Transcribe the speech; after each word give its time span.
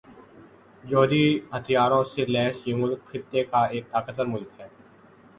جوہری 0.83 1.25
ہتھیاروں 1.51 2.03
سے 2.11 2.25
لیس 2.25 2.61
یہ 2.67 2.75
ملک 2.75 2.99
خطے 3.09 3.43
کا 3.51 3.61
ایک 3.65 3.91
طاقتور 3.91 4.25
ملک 4.25 4.59
ہے 4.59 4.67